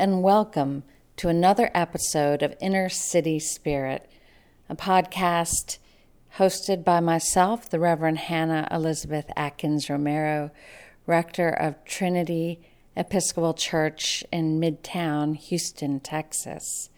And 0.00 0.22
welcome 0.22 0.84
to 1.16 1.28
another 1.28 1.70
episode 1.74 2.42
of 2.42 2.56
Inner 2.58 2.88
City 2.88 3.38
Spirit, 3.38 4.10
a 4.66 4.74
podcast 4.74 5.76
hosted 6.38 6.84
by 6.84 7.00
myself, 7.00 7.68
the 7.68 7.78
Reverend 7.78 8.16
Hannah 8.16 8.66
Elizabeth 8.70 9.26
Atkins 9.36 9.90
Romero, 9.90 10.52
rector 11.06 11.50
of 11.50 11.84
Trinity 11.84 12.62
Episcopal 12.96 13.52
Church 13.52 14.24
in 14.32 14.58
Midtown, 14.58 15.36
Houston, 15.36 16.00
Texas. 16.00 16.88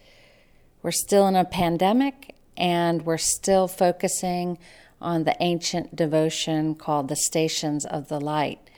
We're 0.81 0.93
still 0.93 1.27
in 1.27 1.35
a 1.35 1.45
pandemic 1.45 2.37
and 2.57 3.05
we're 3.05 3.19
still 3.19 3.67
focusing 3.67 4.59
on 5.01 5.25
the 5.25 5.35
ancient 5.41 5.97
devotion 5.97 6.77
called 6.77 7.09
the 7.09 7.17
Stations 7.17 7.85
of 7.85 8.07
the 8.07 8.21
Light 8.21 8.71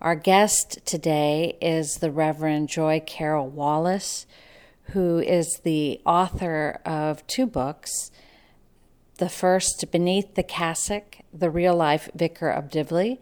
our 0.00 0.14
guest 0.14 0.84
today 0.84 1.56
is 1.60 1.96
the 1.96 2.10
Reverend 2.10 2.68
Joy 2.68 3.02
Carroll 3.06 3.48
Wallace, 3.48 4.26
who 4.90 5.18
is 5.18 5.60
the 5.62 6.00
author 6.04 6.80
of 6.84 7.26
two 7.26 7.46
books. 7.46 8.10
The 9.18 9.28
first, 9.28 9.84
Beneath 9.90 10.34
the 10.34 10.42
Cassock, 10.42 11.18
The 11.32 11.48
Real 11.48 11.76
Life 11.76 12.10
Vicar 12.14 12.50
of 12.50 12.68
Dibley, 12.68 13.20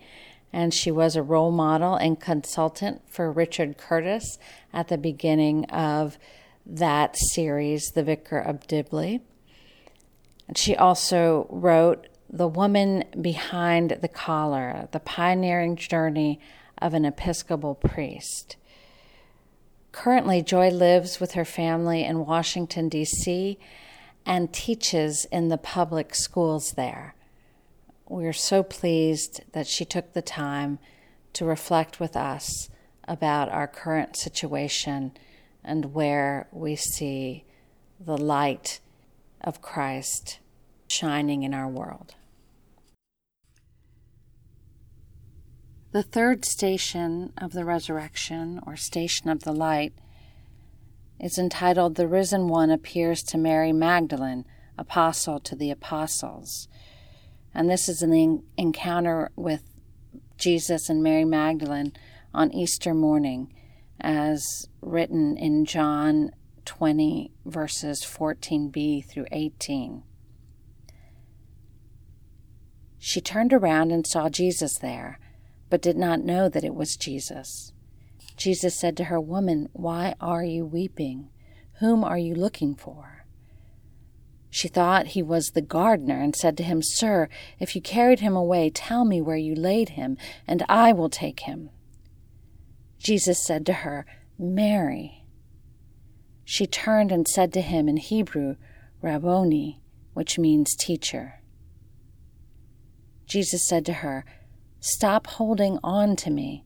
and 0.53 0.73
she 0.73 0.91
was 0.91 1.15
a 1.15 1.23
role 1.23 1.53
model 1.53 1.95
and 1.95 2.19
consultant 2.19 3.03
for 3.09 3.31
Richard 3.31 3.77
Curtis 3.77 4.39
at 4.73 4.89
the 4.89 4.99
beginning 4.99 5.67
of 5.67 6.19
that 6.67 7.17
series, 7.17 7.91
The 7.95 8.03
Vicar 8.03 8.39
of 8.39 8.67
Dibley. 8.67 9.21
She 10.57 10.75
also 10.75 11.47
wrote 11.51 12.09
The 12.35 12.49
Woman 12.49 13.05
Behind 13.21 13.99
the 14.01 14.09
Collar, 14.09 14.89
The 14.93 15.01
Pioneering 15.01 15.77
Journey 15.77 16.41
of 16.79 16.95
an 16.95 17.05
Episcopal 17.05 17.75
priest. 17.75 18.57
Currently, 19.93 20.41
Joy 20.41 20.71
lives 20.71 21.21
with 21.21 21.33
her 21.33 21.45
family 21.45 22.03
in 22.03 22.25
Washington, 22.25 22.89
D.C., 22.89 23.59
and 24.25 24.51
teaches 24.51 25.27
in 25.27 25.49
the 25.49 25.59
public 25.59 26.15
schools 26.15 26.73
there. 26.73 27.15
We 28.09 28.25
are 28.25 28.33
so 28.33 28.63
pleased 28.63 29.43
that 29.53 29.67
she 29.67 29.85
took 29.85 30.15
the 30.15 30.23
time 30.23 30.79
to 31.35 31.45
reflect 31.45 32.01
with 32.01 32.17
us 32.17 32.71
about 33.07 33.51
our 33.51 33.67
current 33.67 34.17
situation 34.17 35.13
and 35.63 35.93
where 35.93 36.49
we 36.51 36.77
see 36.77 37.45
the 38.01 38.17
light 38.17 38.81
of 39.43 39.61
Christ 39.61 40.39
shining 40.89 41.43
in 41.43 41.53
our 41.53 41.69
world. 41.69 42.15
The 45.93 46.03
third 46.03 46.47
station 46.47 47.35
of 47.37 47.53
the 47.53 47.67
resurrection, 47.67 48.61
or 48.67 48.77
station 48.77 49.29
of 49.29 49.41
the 49.41 49.53
light, 49.53 49.93
is 51.21 51.37
entitled 51.37 51.97
The 51.97 52.09
Risen 52.09 52.49
One 52.49 52.71
Appears 52.71 53.23
to 53.25 53.37
Mary 53.37 53.75
Magdalene, 53.75 54.47
Apostle 54.79 55.39
to 55.41 55.55
the 55.55 55.71
Apostles. 55.71 56.67
And 57.53 57.69
this 57.69 57.91
is 57.91 58.01
an 58.01 58.43
encounter 58.57 59.33
with 59.37 59.65
Jesus 60.39 60.89
and 60.89 61.03
Mary 61.03 61.27
Magdalene 61.27 61.93
on 62.33 62.55
Easter 62.55 62.95
morning, 62.95 63.53
as 64.01 64.71
written 64.81 65.37
in 65.37 65.67
John 65.67 66.31
20, 66.65 67.33
verses 67.45 68.01
14b 68.01 69.05
through 69.05 69.27
18. 69.31 70.05
She 72.99 73.21
turned 73.21 73.53
around 73.53 73.93
and 73.93 74.07
saw 74.07 74.31
Jesus 74.31 74.79
there 74.79 75.19
but 75.73 75.81
did 75.81 75.97
not 75.97 76.23
know 76.23 76.51
that 76.51 76.65
it 76.65 76.75
was 76.75 76.99
Jesus. 76.99 77.73
Jesus 78.37 78.79
said 78.79 78.95
to 78.99 79.05
her, 79.05 79.19
Woman, 79.19 79.71
why 79.73 80.15
are 80.21 80.45
you 80.45 80.67
weeping? 80.67 81.31
Whom 81.81 82.05
are 82.05 82.19
you 82.19 82.35
looking 82.35 82.75
for? 82.75 83.25
She 84.51 84.69
thought 84.69 85.07
he 85.17 85.23
was 85.23 85.53
the 85.55 85.63
gardener 85.63 86.21
and 86.21 86.37
said 86.37 86.59
to 86.59 86.63
him, 86.63 86.83
Sir, 86.83 87.27
if 87.59 87.75
you 87.75 87.81
carried 87.81 88.21
him 88.21 88.37
away, 88.37 88.69
tell 88.69 89.07
me 89.07 89.23
where 89.23 89.39
you 89.39 89.55
laid 89.55 89.89
him, 89.89 90.19
and 90.47 90.63
I 90.69 90.93
will 90.93 91.09
take 91.09 91.41
him. 91.41 91.71
Jesus 92.99 93.43
said 93.43 93.65
to 93.65 93.73
her, 93.73 94.05
Mary. 94.39 95.25
She 96.45 96.67
turned 96.67 97.11
and 97.11 97.27
said 97.27 97.51
to 97.55 97.63
him 97.63 97.89
in 97.89 97.97
Hebrew, 97.97 98.57
Rabboni, 99.01 99.81
which 100.13 100.39
means 100.39 100.77
teacher. 100.77 101.41
Jesus 103.27 103.67
said 103.67 103.87
to 103.87 103.95
her, 103.95 104.27
Stop 104.85 105.29
holding 105.29 105.79
on 105.85 106.17
to 106.17 106.29
me, 106.29 106.65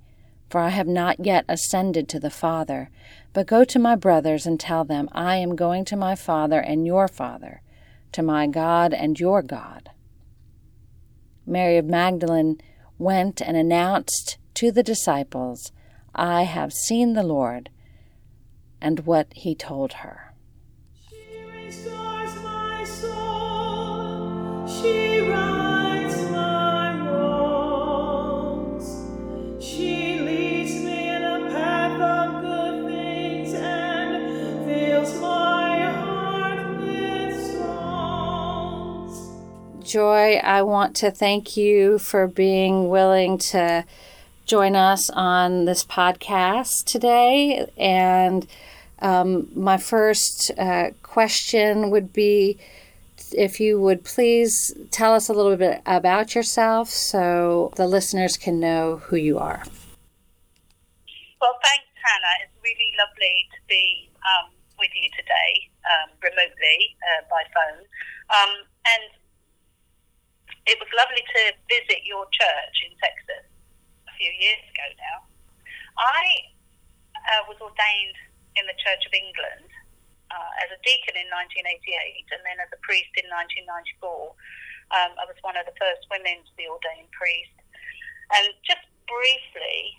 for 0.48 0.58
I 0.58 0.70
have 0.70 0.86
not 0.88 1.26
yet 1.26 1.44
ascended 1.50 2.08
to 2.08 2.18
the 2.18 2.30
Father. 2.30 2.88
But 3.34 3.46
go 3.46 3.62
to 3.64 3.78
my 3.78 3.94
brothers 3.94 4.46
and 4.46 4.58
tell 4.58 4.84
them, 4.84 5.10
I 5.12 5.36
am 5.36 5.54
going 5.54 5.84
to 5.84 5.96
my 5.96 6.14
Father 6.14 6.58
and 6.58 6.86
your 6.86 7.08
Father, 7.08 7.60
to 8.12 8.22
my 8.22 8.46
God 8.46 8.94
and 8.94 9.20
your 9.20 9.42
God. 9.42 9.90
Mary 11.44 11.76
of 11.76 11.84
Magdalene 11.84 12.58
went 12.96 13.42
and 13.42 13.54
announced 13.54 14.38
to 14.54 14.72
the 14.72 14.82
disciples, 14.82 15.70
I 16.14 16.44
have 16.44 16.72
seen 16.72 17.12
the 17.12 17.22
Lord, 17.22 17.68
and 18.80 19.00
what 19.00 19.26
he 19.34 19.54
told 19.54 19.92
her. 19.92 20.25
Joy, 39.96 40.34
I 40.44 40.60
want 40.60 40.94
to 40.96 41.10
thank 41.10 41.56
you 41.56 41.98
for 41.98 42.26
being 42.26 42.90
willing 42.90 43.38
to 43.56 43.86
join 44.44 44.76
us 44.76 45.08
on 45.08 45.64
this 45.64 45.86
podcast 45.86 46.84
today. 46.84 47.66
And 47.78 48.46
um, 48.98 49.48
my 49.54 49.78
first 49.78 50.50
uh, 50.58 50.90
question 51.02 51.88
would 51.88 52.12
be 52.12 52.58
if 53.32 53.58
you 53.58 53.80
would 53.80 54.04
please 54.04 54.74
tell 54.90 55.14
us 55.14 55.30
a 55.30 55.32
little 55.32 55.56
bit 55.56 55.80
about 55.86 56.34
yourself 56.34 56.90
so 56.90 57.72
the 57.76 57.86
listeners 57.86 58.36
can 58.36 58.60
know 58.60 58.98
who 58.98 59.16
you 59.16 59.38
are. 59.38 59.62
Well, 61.40 61.56
thanks, 61.64 61.86
Hannah. 62.04 62.44
It's 62.44 62.52
really 62.62 62.92
lovely 62.98 63.48
to 63.50 63.60
be 63.66 64.10
um, 64.28 64.50
with 64.78 64.90
you 64.94 65.08
today, 65.16 65.70
um, 65.88 66.10
remotely 66.22 66.96
uh, 67.00 67.24
by 67.30 67.44
phone. 67.54 67.80
Um, 68.28 68.66
and 68.84 69.25
it 70.66 70.76
was 70.82 70.90
lovely 70.98 71.22
to 71.22 71.42
visit 71.70 72.02
your 72.02 72.26
church 72.34 72.76
in 72.82 72.92
Texas 72.98 73.46
a 74.10 74.12
few 74.18 74.30
years 74.34 74.62
ago 74.66 74.86
now. 74.98 75.18
I 75.94 76.24
uh, 77.14 77.42
was 77.46 77.58
ordained 77.62 78.18
in 78.58 78.66
the 78.66 78.76
Church 78.82 79.02
of 79.06 79.14
England 79.14 79.70
uh, 80.34 80.52
as 80.66 80.68
a 80.74 80.78
deacon 80.82 81.14
in 81.14 81.30
1988 81.30 82.34
and 82.34 82.42
then 82.42 82.58
as 82.58 82.70
a 82.74 82.80
priest 82.82 83.14
in 83.14 83.30
1994. 83.30 84.34
Um, 84.94 85.12
I 85.18 85.24
was 85.26 85.38
one 85.42 85.58
of 85.58 85.66
the 85.66 85.74
first 85.78 86.06
women 86.10 86.42
to 86.42 86.52
be 86.58 86.66
ordained 86.66 87.10
priest. 87.14 87.56
And 88.34 88.50
just 88.66 88.82
briefly, 89.06 89.94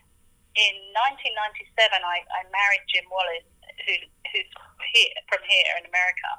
in 0.55 0.75
1997, 1.15 2.03
I, 2.03 2.23
I 2.27 2.41
married 2.51 2.83
Jim 2.91 3.07
Wallace, 3.07 3.47
who, 3.87 3.95
who's 4.35 4.51
here, 4.95 5.15
from 5.31 5.43
here 5.47 5.71
in 5.79 5.87
America, 5.87 6.31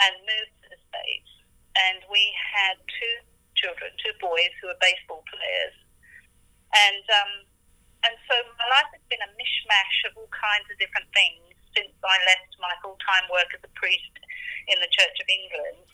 and 0.00 0.12
moved 0.24 0.54
to 0.64 0.66
the 0.72 0.80
States. 0.92 1.30
And 1.76 2.00
we 2.08 2.32
had 2.36 2.80
two 2.88 3.16
children, 3.56 3.90
two 3.98 4.14
boys 4.20 4.52
who 4.60 4.68
are 4.68 4.78
baseball 4.78 5.24
players, 5.26 5.76
and 6.72 7.04
um, 7.10 7.32
and 8.06 8.14
so 8.30 8.34
my 8.54 8.68
life 8.70 8.90
has 8.94 9.02
been 9.10 9.22
a 9.24 9.30
mishmash 9.34 9.98
of 10.06 10.14
all 10.14 10.30
kinds 10.30 10.70
of 10.70 10.78
different 10.78 11.10
things 11.10 11.42
since 11.74 11.92
I 12.04 12.16
left 12.28 12.54
my 12.62 12.72
full 12.80 12.96
time 13.02 13.26
work 13.28 13.50
as 13.50 13.62
a 13.66 13.72
priest 13.74 14.14
in 14.70 14.78
the 14.78 14.90
Church 14.94 15.16
of 15.18 15.26
England. 15.26 15.84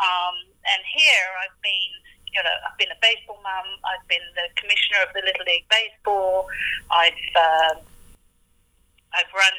Um, 0.00 0.36
and 0.64 0.80
here 0.86 1.28
I've 1.44 1.58
been, 1.60 1.90
you 2.30 2.40
know, 2.40 2.56
I've 2.64 2.78
been 2.80 2.94
a 2.94 3.00
baseball 3.04 3.42
mum. 3.42 3.68
I've 3.84 4.06
been 4.08 4.24
the 4.32 4.48
commissioner 4.56 5.04
of 5.04 5.10
the 5.12 5.22
Little 5.26 5.44
League 5.44 5.68
Baseball. 5.68 6.48
I've 6.88 7.26
uh, 7.36 7.74
I've 9.12 9.32
run 9.34 9.56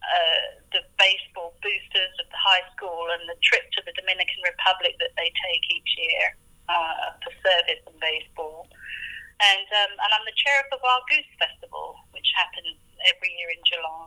uh, 0.00 0.46
the 0.72 0.82
baseball 0.96 1.54
boosters 1.60 2.14
of 2.22 2.26
the 2.30 2.40
high 2.40 2.64
school 2.72 3.10
and 3.12 3.22
the 3.28 3.38
trip 3.44 3.68
to 3.76 3.80
the 3.84 3.94
Dominican 3.98 4.40
Republic 4.48 4.96
that 4.98 5.12
they 5.20 5.28
take 5.28 5.64
each 5.70 5.92
year 5.98 6.36
uh, 6.68 7.16
for 7.22 7.32
service 7.42 7.82
and 7.86 7.98
baseball. 8.00 8.68
And, 9.42 9.66
um, 9.82 9.92
and 9.98 10.10
I'm 10.14 10.24
the 10.24 10.38
chair 10.38 10.60
of 10.62 10.70
the 10.70 10.78
Wild 10.82 11.02
Goose 11.10 11.32
Festival, 11.38 11.96
which 12.12 12.28
happens 12.36 12.78
every 13.10 13.34
year 13.34 13.50
in 13.50 13.62
July, 13.66 14.06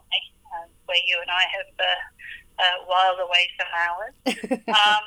um, 0.56 0.70
where 0.86 1.04
you 1.06 1.20
and 1.20 1.32
I 1.32 1.44
have 1.44 1.72
uh, 1.76 2.02
uh, 2.60 2.78
whiled 2.88 3.20
away 3.20 3.44
some 3.60 3.72
hours. 3.76 4.16
um, 4.80 5.04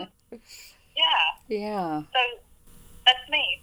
yeah. 0.97 1.27
Yeah. 1.49 2.03
So 2.13 2.21
that's 3.07 3.31
me. 3.31 3.63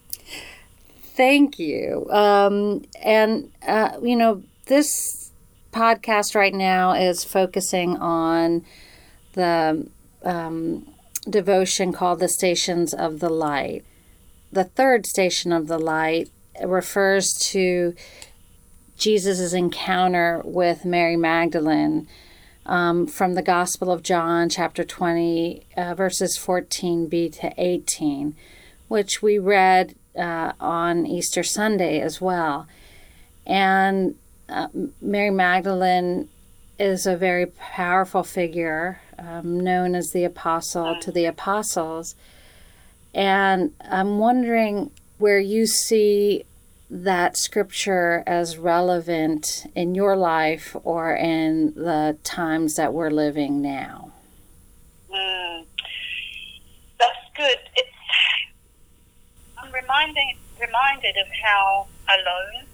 Thank 1.15 1.59
you. 1.59 2.07
Um, 2.09 2.85
and, 3.01 3.51
uh, 3.65 3.99
you 4.01 4.15
know, 4.15 4.43
this 4.65 5.31
podcast 5.71 6.35
right 6.35 6.53
now 6.53 6.93
is 6.93 7.23
focusing 7.23 7.97
on 7.97 8.65
the 9.33 9.87
um, 10.23 10.87
devotion 11.30 11.92
called 11.92 12.19
the 12.19 12.27
Stations 12.27 12.94
of 12.94 13.19
the 13.19 13.30
Light. 13.30 13.83
The 14.51 14.63
third 14.63 15.06
station 15.06 15.51
of 15.51 15.68
the 15.68 15.80
light 15.80 16.30
refers 16.63 17.33
to 17.51 17.95
Jesus' 18.98 19.54
encounter 19.54 20.42
with 20.45 20.86
Mary 20.86 21.18
Magdalene 21.18 22.07
um, 22.66 23.06
from 23.06 23.33
the 23.33 23.42
Gospel 23.42 23.92
of 23.92 24.04
John, 24.04 24.50
chapter 24.50 24.83
20, 24.83 25.66
uh, 25.77 25.94
verses 25.95 26.38
14b 26.38 27.39
to 27.39 27.54
18, 27.57 28.36
which 28.88 29.21
we 29.21 29.38
read 29.38 29.95
uh, 30.18 30.54
on 30.60 31.06
Easter 31.06 31.44
Sunday 31.44 32.00
as 32.00 32.21
well. 32.21 32.68
And 33.45 34.16
uh, 34.50 34.68
Mary 35.01 35.30
Magdalene 35.30 36.30
is 36.80 37.06
a 37.06 37.16
very 37.16 37.45
powerful 37.45 38.24
figure, 38.24 39.01
um, 39.19 39.59
known 39.59 39.95
as 39.95 40.12
the 40.12 40.23
apostle 40.23 41.00
to 41.01 41.12
the 41.12 41.25
apostles. 41.25 42.15
And 43.13 43.73
I'm 43.81 44.17
wondering 44.19 44.91
where 45.17 45.39
you 45.39 45.65
see 45.65 46.45
that 46.89 47.35
scripture 47.35 48.23
as 48.27 48.57
relevant 48.57 49.65
in 49.75 49.95
your 49.95 50.15
life 50.15 50.75
or 50.83 51.15
in 51.15 51.73
the 51.75 52.17
times 52.23 52.75
that 52.75 52.94
we're 52.94 53.09
living 53.09 53.62
now? 53.62 54.12
Mm, 55.09 55.65
that's 57.00 57.19
good. 57.35 57.57
It's 57.75 57.89
I'm 59.57 59.71
reminding 59.71 60.38
reminded 60.59 61.15
of 61.18 61.27
how 61.44 61.88
alone 62.07 62.65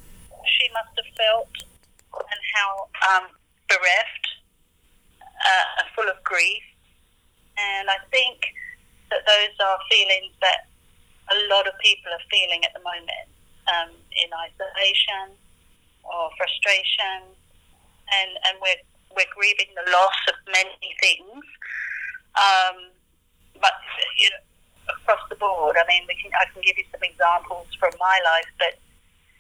she 0.45 0.69
must 0.73 0.89
have 0.97 1.15
felt 1.15 1.49
and 2.13 2.41
how 2.53 2.89
um, 3.09 3.27
bereft, 3.69 4.20
uh, 5.41 5.83
full 5.95 6.09
of 6.09 6.21
grief. 6.23 6.63
And 7.57 7.89
I 7.89 7.99
think 8.09 8.39
that 9.11 9.27
those 9.27 9.55
are 9.59 9.77
feelings 9.91 10.33
that 10.41 10.71
a 11.31 11.38
lot 11.51 11.67
of 11.67 11.75
people 11.79 12.11
are 12.11 12.25
feeling 12.31 12.63
at 12.63 12.73
the 12.73 12.83
moment 12.83 13.27
um, 13.69 13.91
in 13.93 14.29
isolation 14.33 15.35
or 16.03 16.31
frustration, 16.35 17.27
and 18.09 18.31
and 18.49 18.55
we're 18.59 18.81
we're 19.13 19.29
grieving 19.35 19.69
the 19.75 19.85
loss 19.91 20.19
of 20.31 20.38
many 20.49 20.89
things. 21.03 21.44
Um, 22.35 22.91
but 23.59 23.75
you 24.17 24.31
know, 24.31 24.44
across 24.95 25.21
the 25.29 25.37
board, 25.37 25.77
I 25.77 25.85
mean, 25.87 26.07
we 26.07 26.15
can 26.17 26.31
I 26.33 26.49
can 26.49 26.63
give 26.63 26.79
you 26.79 26.87
some 26.89 27.03
examples 27.03 27.67
from 27.77 27.94
my 27.99 28.17
life, 28.23 28.49
but 28.57 28.73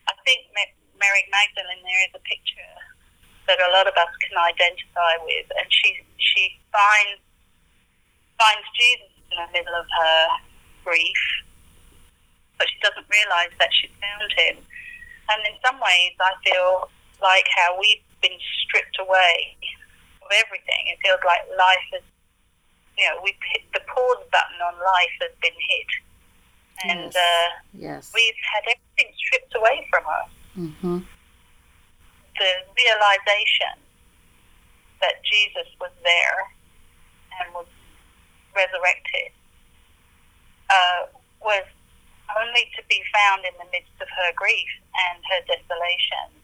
I 0.07 0.13
think 0.27 0.51
Mary 0.53 1.25
Magdalene 1.31 1.81
there 1.81 2.03
is 2.05 2.13
a 2.13 2.23
picture 2.27 2.90
that 3.51 3.59
a 3.59 3.69
lot 3.75 3.85
of 3.85 3.95
us 3.99 4.11
can 4.23 4.39
identify 4.39 5.19
with, 5.27 5.51
and 5.59 5.67
she 5.67 5.99
she 6.15 6.55
finds 6.71 7.19
finds 8.39 8.67
Jesus 8.79 9.11
in 9.27 9.37
the 9.43 9.49
middle 9.51 9.75
of 9.75 9.85
her 9.85 10.19
grief 10.87 11.21
but 12.61 12.69
she 12.69 12.77
doesn't 12.85 13.09
realise 13.09 13.49
that 13.57 13.73
she's 13.73 13.89
found 13.97 14.29
him. 14.37 14.61
And 15.33 15.41
in 15.49 15.57
some 15.65 15.81
ways, 15.81 16.13
I 16.21 16.37
feel 16.45 16.93
like 17.17 17.49
how 17.57 17.73
we've 17.73 18.05
been 18.21 18.37
stripped 18.61 19.01
away 19.01 19.57
of 20.21 20.29
everything. 20.45 20.93
It 20.93 21.01
feels 21.01 21.25
like 21.25 21.41
life 21.57 21.87
has, 21.97 22.05
you 23.01 23.09
know, 23.09 23.17
we've 23.25 23.41
hit 23.49 23.65
the 23.73 23.81
pause 23.89 24.21
button 24.29 24.61
on 24.61 24.77
life 24.77 25.15
has 25.25 25.33
been 25.41 25.57
hit. 25.57 25.89
And 26.85 27.09
yes. 27.09 27.17
Uh, 27.17 27.49
yes. 27.73 28.01
we've 28.13 28.41
had 28.45 28.77
everything 28.77 29.09
stripped 29.17 29.57
away 29.57 29.81
from 29.89 30.03
us. 30.05 30.29
Mm-hmm. 30.53 30.97
Realization 32.81 33.77
that 35.01 35.21
Jesus 35.21 35.69
was 35.77 35.91
there 36.01 36.39
and 37.37 37.53
was 37.53 37.69
resurrected 38.55 39.29
uh, 40.69 41.01
was 41.41 41.65
only 42.37 42.65
to 42.73 42.81
be 42.89 43.01
found 43.11 43.45
in 43.45 43.53
the 43.59 43.67
midst 43.69 43.93
of 43.99 44.07
her 44.07 44.31
grief 44.33 44.71
and 45.09 45.19
her 45.29 45.41
desolation. 45.45 46.41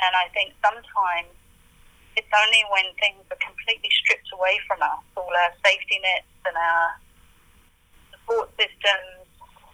And 0.00 0.12
I 0.14 0.30
think 0.32 0.54
sometimes 0.62 1.32
it's 2.16 2.30
only 2.30 2.62
when 2.70 2.86
things 3.02 3.26
are 3.28 3.40
completely 3.42 3.90
stripped 3.90 4.30
away 4.32 4.60
from 4.66 4.78
us, 4.82 5.02
all 5.16 5.28
our 5.28 5.52
safety 5.64 5.98
nets 5.98 6.30
and 6.46 6.56
our 6.56 6.86
support 8.14 8.48
systems, 8.54 9.26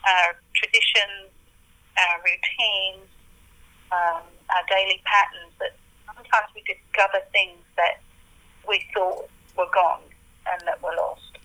our 0.09 0.35
traditions, 0.57 1.29
our 2.01 2.17
routines, 2.25 3.09
um, 3.93 4.25
our 4.49 4.65
daily 4.73 5.03
patterns, 5.05 5.53
that 5.61 5.77
sometimes 6.31 6.53
we 6.55 6.63
discover 6.63 7.25
things 7.33 7.59
that 7.77 8.01
we 8.69 8.85
thought 8.95 9.29
were 9.57 9.69
gone 9.75 10.03
and 10.53 10.63
that 10.67 10.83
were 10.83 10.95
lost. 10.97 11.39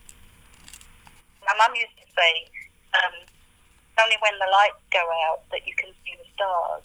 My 1.45 1.53
mum 1.57 1.75
used 1.75 1.95
to 1.97 2.07
say, 2.15 2.49
um, 2.93 3.13
only 4.03 4.15
when 4.21 4.33
the 4.39 4.49
lights 4.51 4.81
go 4.91 5.03
out 5.29 5.41
that 5.51 5.65
you 5.65 5.73
can 5.77 5.89
see 6.03 6.13
the 6.17 6.27
stars. 6.33 6.83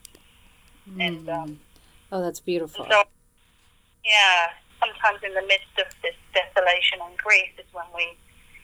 Mm. 0.90 1.06
And 1.06 1.28
um, 1.28 1.60
oh, 2.12 2.22
that's 2.22 2.40
beautiful. 2.40 2.86
So, 2.88 3.02
yeah, 4.04 4.48
sometimes 4.80 5.22
in 5.24 5.34
the 5.34 5.46
midst 5.46 5.74
of 5.78 5.86
this 6.02 6.16
desolation 6.34 7.00
and 7.04 7.16
grief 7.18 7.50
is 7.58 7.66
when 7.72 7.86
we 7.94 8.16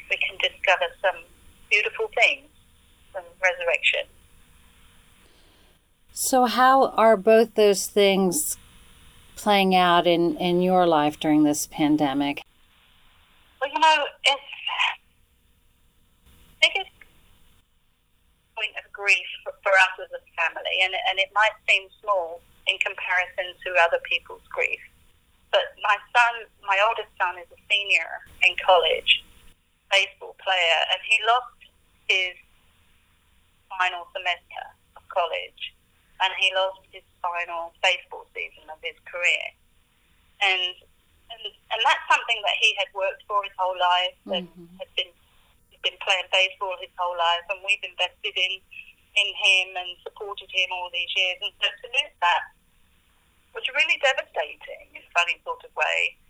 we 0.09 0.17
can 0.19 0.39
discover 0.39 0.87
some 1.03 1.25
beautiful 1.69 2.09
things, 2.15 2.47
some 3.13 3.25
resurrection. 3.43 4.07
So, 6.13 6.45
how 6.45 6.91
are 6.91 7.17
both 7.17 7.55
those 7.55 7.87
things 7.87 8.57
playing 9.37 9.75
out 9.77 10.07
in, 10.07 10.37
in 10.39 10.61
your 10.61 10.87
life 10.87 11.21
during 11.21 11.45
this 11.45 11.69
pandemic? 11.69 12.43
Well, 13.61 13.71
you 13.71 13.79
know, 13.79 14.05
it's 14.25 14.43
biggest 16.61 16.91
point 18.57 18.73
of 18.81 18.91
grief 18.91 19.29
for, 19.45 19.53
for 19.63 19.71
us 19.71 19.95
as 20.03 20.11
a 20.11 20.23
family, 20.35 20.83
and, 20.83 20.97
and 21.13 21.21
it 21.21 21.31
might 21.37 21.55
seem 21.69 21.87
small 22.03 22.41
in 22.67 22.75
comparison 22.83 23.55
to 23.63 23.71
other 23.85 24.01
people's 24.09 24.43
grief. 24.51 24.81
But 25.53 25.77
my 25.85 25.97
son, 26.11 26.49
my 26.67 26.81
oldest 26.83 27.13
son, 27.21 27.39
is 27.39 27.47
a 27.53 27.61
senior 27.71 28.09
in 28.43 28.57
college, 28.59 29.23
baseball 29.93 30.35
player, 30.43 30.79
and 30.91 31.01
he 31.07 31.17
lost 31.29 31.61
his 32.09 32.35
final 33.79 34.09
semester 34.11 34.65
of 34.97 35.05
college, 35.13 35.77
and 36.25 36.33
he 36.41 36.51
lost 36.57 36.83
his 36.91 37.05
final 37.23 37.71
baseball 37.85 38.27
season 38.35 38.66
career. 39.17 39.45
And 40.45 40.77
and, 41.27 41.43
and 41.43 41.81
that's 41.83 42.07
something 42.07 42.39
that 42.45 42.57
he 42.63 42.77
had 42.79 42.87
worked 42.95 43.25
for 43.27 43.43
his 43.43 43.51
whole 43.59 43.75
life 43.75 44.15
and 44.31 44.47
mm-hmm. 44.47 44.79
had 44.79 44.91
been 44.95 45.11
been 45.83 45.99
playing 46.03 46.29
baseball 46.35 46.75
his 46.83 46.93
whole 46.99 47.17
life, 47.17 47.47
and 47.51 47.63
we've 47.65 47.83
invested 47.83 48.35
in 48.37 48.53
in 49.17 49.29
him 49.33 49.69
and 49.81 49.97
supported 50.05 50.51
him 50.53 50.69
all 50.77 50.93
these 50.93 51.09
years. 51.17 51.41
And 51.41 51.53
so 51.57 51.67
to 51.73 51.87
lose 51.89 52.17
that 52.21 52.43
was 53.57 53.65
really 53.73 53.97
devastating 54.05 54.93
in 54.93 55.01
a 55.01 55.13
funny 55.17 55.41
sort 55.41 55.65
of 55.65 55.73
way 55.73 56.21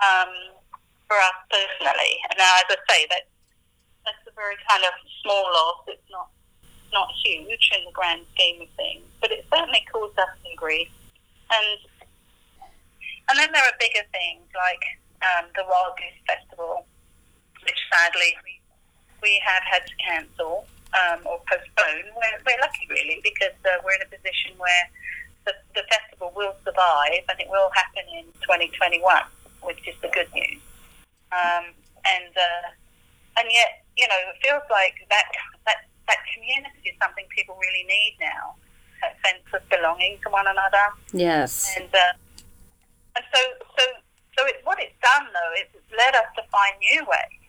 um, 0.00 0.32
for 1.04 1.20
us 1.20 1.38
personally. 1.52 2.14
And 2.32 2.40
now, 2.40 2.48
as 2.64 2.72
I 2.72 2.78
say, 2.88 3.00
that 3.12 3.28
that's 4.08 4.24
a 4.24 4.32
very 4.32 4.56
kind 4.64 4.88
of 4.88 4.96
small 5.20 5.44
loss. 5.44 5.84
It's 5.92 6.08
not 6.08 6.32
not 6.90 7.12
huge 7.22 7.70
in 7.76 7.84
the 7.84 7.94
grand 7.94 8.26
scheme 8.34 8.62
of 8.62 8.70
things, 8.74 9.06
but 9.20 9.30
it 9.30 9.46
certainly 9.52 9.84
caused 9.92 10.18
us 10.18 10.32
some 10.42 10.56
grief. 10.56 10.90
And 11.52 11.78
and 13.30 13.38
then 13.38 13.50
there 13.54 13.62
are 13.62 13.76
bigger 13.78 14.02
things 14.10 14.42
like 14.58 14.82
um, 15.22 15.46
the 15.54 15.62
Wild 15.62 15.94
Goose 15.94 16.18
Festival, 16.26 16.86
which 17.62 17.78
sadly 17.86 18.34
we 18.42 18.58
we 19.22 19.38
have 19.44 19.62
had 19.62 19.86
to 19.86 19.94
cancel 20.00 20.66
um, 20.96 21.20
or 21.28 21.38
postpone. 21.44 22.08
We're, 22.16 22.38
we're 22.42 22.60
lucky, 22.60 22.88
really, 22.88 23.20
because 23.22 23.54
uh, 23.68 23.78
we're 23.84 23.94
in 24.00 24.02
a 24.02 24.10
position 24.10 24.56
where 24.56 24.84
the, 25.44 25.52
the 25.76 25.84
festival 25.92 26.32
will 26.34 26.56
survive 26.64 27.22
and 27.28 27.36
it 27.38 27.48
will 27.48 27.70
happen 27.76 28.04
in 28.16 28.24
2021, 28.42 28.96
which 29.62 29.80
is 29.86 29.94
the 30.02 30.08
good 30.08 30.28
news. 30.34 30.60
Um, 31.30 31.70
and 32.02 32.32
uh, 32.34 32.66
and 33.38 33.46
yet, 33.52 33.84
you 33.96 34.08
know, 34.08 34.18
it 34.34 34.40
feels 34.42 34.66
like 34.72 34.98
that 35.08 35.28
that 35.66 35.86
that 36.08 36.20
community 36.34 36.90
is 36.90 36.96
something 36.98 37.24
people 37.30 37.54
really 37.60 37.86
need 37.86 38.16
now. 38.18 38.56
That 39.04 39.16
sense 39.24 39.46
of 39.54 39.62
belonging 39.70 40.18
to 40.24 40.28
one 40.28 40.46
another. 40.46 40.92
Yes. 41.12 41.72
And 41.76 41.88
uh, 41.94 42.12
and 43.20 43.28
so 43.36 43.40
so 43.76 43.84
so 44.38 44.46
it, 44.48 44.64
what 44.64 44.80
it's 44.80 44.96
done 45.04 45.28
though 45.28 45.52
is 45.60 45.68
it's 45.76 45.92
led 45.92 46.16
us 46.16 46.28
to 46.36 46.42
find 46.48 46.72
new 46.80 47.04
ways 47.04 47.40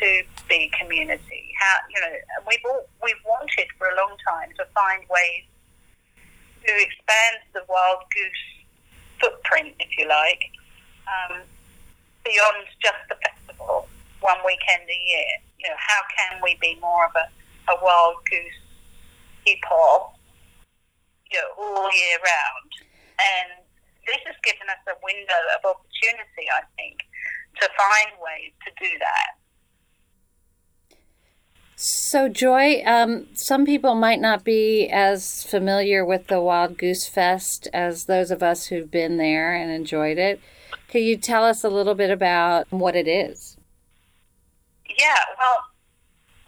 to 0.00 0.08
be 0.48 0.70
community. 0.76 1.48
How 1.56 1.76
you 1.88 2.00
know 2.00 2.12
we've 2.46 2.64
all, 2.68 2.84
we've 3.02 3.24
wanted 3.24 3.68
for 3.78 3.88
a 3.88 3.96
long 3.96 4.16
time 4.20 4.52
to 4.60 4.64
find 4.76 5.00
ways 5.08 5.48
to 6.68 6.72
expand 6.76 7.40
the 7.56 7.64
wild 7.68 8.04
goose 8.12 8.44
footprint, 9.18 9.74
if 9.80 9.96
you 9.96 10.06
like, 10.06 10.52
um, 11.08 11.42
beyond 12.24 12.68
just 12.78 13.02
the 13.08 13.16
festival, 13.18 13.88
one 14.20 14.38
weekend 14.46 14.86
a 14.86 15.00
year. 15.08 15.32
You 15.58 15.70
know, 15.70 15.78
how 15.78 16.02
can 16.14 16.40
we 16.42 16.58
be 16.60 16.78
more 16.80 17.06
of 17.06 17.12
a, 17.16 17.26
a 17.72 17.76
wild 17.82 18.22
goose 18.30 18.62
people, 19.46 20.14
you 21.32 21.38
know, 21.38 21.50
all 21.58 21.90
year 21.90 22.18
round? 22.22 22.70
And 23.18 23.62
this 24.06 24.18
has 24.26 24.34
given 24.42 24.52
given 24.62 24.70
us 24.70 24.82
a 24.86 24.96
window 25.12 25.42
of 25.58 25.76
opportunity, 25.76 26.46
I 26.52 26.62
think, 26.76 26.98
to 27.60 27.68
find 27.76 28.18
ways 28.20 28.52
to 28.64 28.70
do 28.80 28.98
that. 28.98 29.42
So, 31.76 32.28
Joy, 32.28 32.82
um, 32.86 33.26
some 33.34 33.66
people 33.66 33.94
might 33.94 34.20
not 34.20 34.44
be 34.44 34.88
as 34.88 35.42
familiar 35.42 36.04
with 36.04 36.28
the 36.28 36.40
Wild 36.40 36.78
Goose 36.78 37.08
Fest 37.08 37.66
as 37.72 38.04
those 38.04 38.30
of 38.30 38.42
us 38.42 38.66
who've 38.66 38.90
been 38.90 39.16
there 39.16 39.52
and 39.54 39.70
enjoyed 39.70 40.18
it. 40.18 40.40
Could 40.88 41.02
you 41.02 41.16
tell 41.16 41.44
us 41.44 41.64
a 41.64 41.68
little 41.68 41.94
bit 41.94 42.10
about 42.10 42.70
what 42.70 42.94
it 42.94 43.08
is? 43.08 43.56
Yeah, 44.86 45.18
well, 45.38 45.58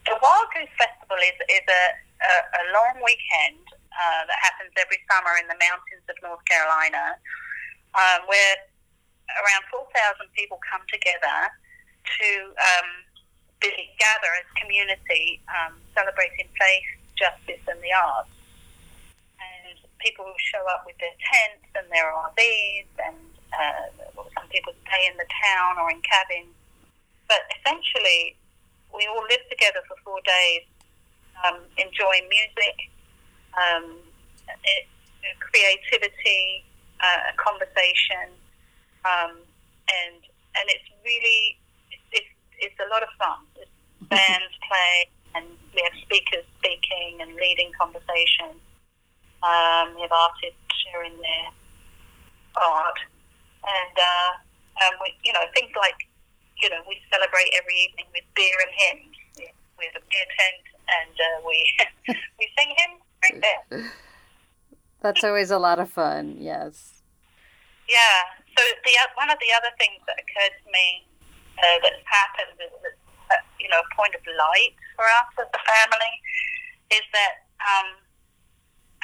the 0.06 0.14
Wild 0.22 0.46
Goose 0.54 0.70
Festival 0.78 1.16
is, 1.16 1.38
is 1.50 1.66
a, 1.66 1.84
a, 2.22 2.32
a 2.60 2.62
long 2.70 3.02
weekend 3.02 3.64
uh, 3.74 4.22
that 4.28 4.38
happens 4.38 4.70
every 4.78 5.00
summer 5.10 5.34
in 5.40 5.48
the 5.48 5.58
mountains 5.58 6.04
of 6.08 6.14
North 6.22 6.44
Carolina, 6.46 7.16
um, 7.94 8.26
where 8.26 8.56
around 9.30 9.64
4,000 9.70 10.26
people 10.34 10.58
come 10.62 10.82
together 10.90 11.38
to 12.04 12.28
um, 12.54 12.88
gather 13.62 14.30
as 14.36 14.46
community, 14.60 15.40
um, 15.48 15.78
celebrating 15.96 16.46
faith, 16.58 16.90
justice, 17.16 17.62
and 17.66 17.80
the 17.80 17.92
arts. 17.94 18.30
And 19.40 19.78
people 19.98 20.26
show 20.36 20.60
up 20.68 20.84
with 20.84 20.98
their 21.00 21.14
tents 21.16 21.68
and 21.74 21.86
their 21.88 22.12
RVs, 22.12 22.90
and 23.00 23.18
uh, 23.54 23.88
some 24.36 24.46
people 24.52 24.74
stay 24.84 25.02
in 25.08 25.16
the 25.16 25.28
town 25.40 25.80
or 25.80 25.90
in 25.90 26.00
cabins. 26.04 26.52
But 27.28 27.40
essentially, 27.56 28.36
we 28.92 29.08
all 29.08 29.24
live 29.24 29.44
together 29.48 29.80
for 29.88 29.96
four 30.04 30.20
days, 30.22 30.68
um, 31.42 31.64
enjoying 31.78 32.28
music, 32.28 32.76
um, 33.56 33.96
it, 34.44 34.86
creativity, 35.40 36.64
uh, 37.00 37.32
conversation, 37.36 38.30
um, 39.04 39.38
and 39.88 40.20
and 40.54 40.64
it's 40.70 40.88
really 41.04 41.58
it's, 42.12 42.30
it's 42.58 42.78
a 42.80 42.88
lot 42.90 43.02
of 43.02 43.10
fun. 43.18 43.40
bands 44.10 44.54
play, 44.68 45.08
and 45.34 45.46
we 45.74 45.80
have 45.82 45.96
speakers 46.02 46.44
speaking 46.60 47.20
and 47.20 47.34
leading 47.34 47.72
conversation. 47.72 48.52
Um, 49.42 49.96
we 49.96 50.02
have 50.04 50.12
artists 50.12 50.60
sharing 50.84 51.16
their 51.16 51.48
art, 52.56 52.98
and 53.64 53.96
uh, 53.96 54.30
and 54.84 54.92
we, 55.00 55.16
you 55.24 55.32
know, 55.32 55.44
things 55.54 55.72
like 55.76 55.96
you 56.60 56.70
know, 56.70 56.80
we 56.88 57.00
celebrate 57.10 57.50
every 57.56 57.76
evening 57.88 58.06
with 58.12 58.24
beer 58.34 58.56
and 58.62 58.72
hymns. 58.72 59.16
We 59.78 59.84
have 59.90 59.96
a 59.98 60.04
beer 60.06 60.28
tent, 60.38 60.64
and 60.86 61.16
uh, 61.16 61.38
we 61.46 61.58
we 62.38 62.44
sing 62.56 62.70
hymns 62.76 63.02
right 63.24 63.38
there. 63.40 63.90
That's 65.04 65.20
always 65.20 65.52
a 65.52 65.60
lot 65.60 65.76
of 65.76 65.92
fun. 65.92 66.40
Yes. 66.40 67.04
Yeah. 67.84 68.40
So 68.56 68.64
the 68.64 68.92
one 69.20 69.28
of 69.28 69.36
the 69.36 69.52
other 69.52 69.68
things 69.76 70.00
that 70.08 70.16
occurred 70.16 70.56
to 70.64 70.68
me 70.72 71.04
uh, 71.60 71.76
that's 71.84 72.08
happened 72.08 72.56
is 72.56 72.72
that 73.28 73.44
you 73.60 73.68
know, 73.68 73.80
a 73.80 73.90
point 73.96 74.16
of 74.16 74.24
light 74.24 74.76
for 74.96 75.04
us 75.04 75.28
as 75.40 75.48
a 75.52 75.62
family 75.64 76.14
is 76.92 77.04
that 77.12 77.48
um, 77.64 78.00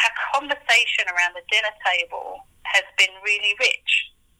our 0.04 0.14
conversation 0.36 1.04
around 1.08 1.32
the 1.36 1.44
dinner 1.48 1.72
table 1.84 2.44
has 2.68 2.84
been 3.00 3.12
really 3.24 3.56
rich. 3.60 3.92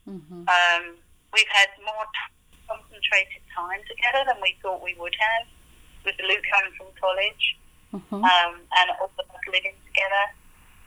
Mm-hmm. 0.05 0.45
Um, 0.45 0.85
we've 1.33 1.53
had 1.53 1.73
more 1.81 2.05
t- 2.05 2.57
concentrated 2.69 3.45
time 3.53 3.81
together 3.89 4.29
than 4.29 4.41
we 4.45 4.57
thought 4.61 4.85
we 4.85 4.97
would 5.01 5.17
have 5.17 5.45
with 6.05 6.17
Luke 6.25 6.45
coming 6.53 6.73
from 6.77 6.89
college 7.01 7.45
mm-hmm. 7.93 8.25
um, 8.25 8.53
and 8.81 8.87
all 9.01 9.09
of 9.09 9.25
us 9.25 9.45
living 9.49 9.77
together 9.89 10.25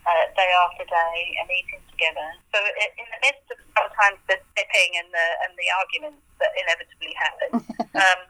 uh, 0.04 0.24
day 0.36 0.50
after 0.68 0.84
day 0.84 1.16
and 1.40 1.48
eating 1.48 1.82
together. 1.88 2.28
So 2.52 2.58
in 2.60 3.06
the 3.08 3.20
midst 3.24 3.46
of 3.48 3.58
sometimes 3.72 4.20
the 4.28 4.36
sipping 4.52 4.90
and 5.00 5.08
the 5.08 5.26
and 5.48 5.52
the 5.56 5.68
arguments 5.80 6.22
that 6.40 6.52
inevitably 6.60 7.12
happen, 7.16 7.50
um, 8.04 8.20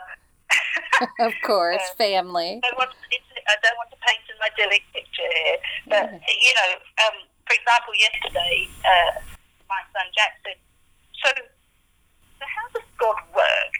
of 1.20 1.34
course, 1.42 1.82
uh, 1.90 1.98
family. 1.98 2.62
I 2.62 2.70
don't, 2.70 2.78
want 2.78 2.94
to, 2.94 3.18
I 3.50 3.56
don't 3.58 3.78
want 3.78 3.90
to 3.90 3.98
paint 4.00 4.24
an 4.30 4.38
idyllic 4.38 4.84
picture 4.94 5.26
here, 5.26 5.58
but 5.90 6.06
yeah. 6.14 6.18
you 6.22 6.52
know, 6.54 6.70
um, 7.08 7.16
for 7.46 7.54
example, 7.58 7.92
yesterday, 7.98 8.70
uh, 8.86 9.12
my 9.66 9.82
son 9.90 10.06
Jack 10.14 10.38
said, 10.46 10.58
"So, 11.20 11.30
so 11.34 12.44
how 12.46 12.66
does 12.72 12.88
God 12.98 13.18
work?" 13.34 13.72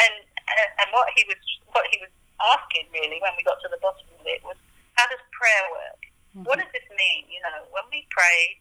And 0.00 0.24
uh, 0.24 0.80
and 0.84 0.88
what 0.96 1.12
he 1.12 1.28
was 1.28 1.40
what 1.76 1.84
he 1.92 2.00
was 2.00 2.12
asking 2.56 2.88
really 2.96 3.20
when 3.20 3.36
we 3.36 3.44
got 3.44 3.60
to 3.60 3.68
the 3.68 3.80
bottom 3.84 4.08
of 4.16 4.24
it 4.24 4.40
was, 4.40 4.56
"How 4.96 5.04
does 5.12 5.20
prayer 5.36 5.64
work? 5.76 6.09
Mm-hmm. 6.34 6.46
What 6.46 6.58
does 6.58 6.70
this 6.72 6.86
mean? 6.90 7.26
You 7.28 7.42
know, 7.42 7.66
when 7.70 7.84
we 7.90 8.06
pray, 8.10 8.60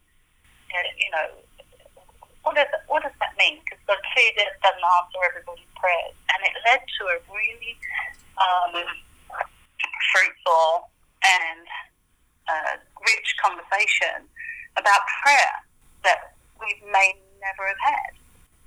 uh, 0.74 0.90
you 0.98 1.12
know." 1.12 1.28
What 2.48 2.56
does, 2.56 2.72
what 2.88 3.04
does 3.04 3.12
that 3.20 3.36
mean? 3.38 3.60
Because 3.62 3.84
God 3.86 4.00
clearly 4.16 4.48
doesn't 4.64 4.80
answer 4.80 5.20
everybody's 5.28 5.70
prayers 5.76 6.16
and 6.34 6.40
it 6.48 6.56
led 6.66 6.80
to 6.80 7.04
a 7.12 7.18
really 7.30 7.76
um, 8.40 8.74
fruitful 10.12 10.90
and 11.20 11.68
uh, 12.48 12.76
rich 13.06 13.36
conversation 13.44 14.26
about 14.78 15.02
prayer 15.24 15.54
that 16.04 16.34
we 16.60 16.76
may 16.92 17.14
never 17.42 17.68
have 17.68 17.84
had. 17.84 18.12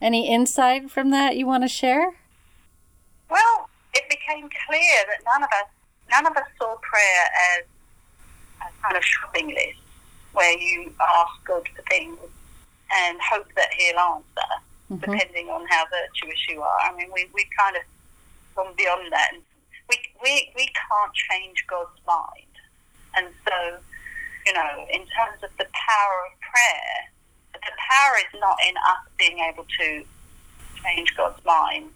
Any 0.01 0.29
insight 0.29 0.91
from 0.91 1.11
that 1.11 1.37
you 1.37 1.47
want 1.47 1.65
to 1.65 1.69
share? 1.69 2.15
Well, 3.31 3.69
it 3.95 4.09
became 4.09 4.49
clear 4.67 4.99
that 5.09 5.23
none 5.25 5.43
of 5.43 5.51
us 5.51 5.69
none 6.11 6.27
of 6.27 6.37
us 6.37 6.49
saw 6.59 6.77
prayer 6.83 7.25
as 7.57 7.65
a 8.69 8.83
kind 8.83 8.97
of 8.97 9.05
shopping 9.05 9.49
list 9.49 9.81
where 10.33 10.59
you 10.59 10.93
ask 11.01 11.33
God 11.45 11.69
for 11.75 11.83
things 11.91 12.19
and 12.93 13.19
hope 13.21 13.49
that 13.55 13.69
He'll 13.77 13.99
answer 13.99 14.53
mm-hmm. 14.93 15.11
depending 15.11 15.49
on 15.49 15.67
how 15.69 15.85
virtuous 15.91 16.49
you 16.49 16.61
are. 16.63 16.79
I 16.81 16.95
mean, 16.97 17.11
we, 17.15 17.29
we 17.35 17.47
kind 17.59 17.77
of 17.77 17.83
gone 18.55 18.75
beyond 18.77 19.13
that. 19.13 19.31
And 19.33 19.43
we, 19.89 19.97
we, 20.23 20.53
we 20.57 20.67
can't 20.67 21.15
change 21.15 21.65
God's 21.69 21.99
mind. 22.07 22.53
And 23.17 23.27
so, 23.47 23.79
you 24.47 24.53
know, 24.53 24.87
in 24.93 25.01
terms 25.01 25.43
of 25.43 25.51
the 25.59 25.67
power 25.73 26.19
of 26.31 26.41
prayer, 26.41 26.95
the 27.55 27.73
power 27.77 28.15
is 28.19 28.41
not 28.41 28.57
in 28.69 28.77
us 28.77 29.05
being 29.19 29.39
able 29.39 29.65
to 29.65 30.05
change 30.83 31.15
God's 31.17 31.45
mind 31.45 31.91